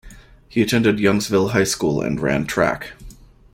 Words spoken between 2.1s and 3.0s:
ran track.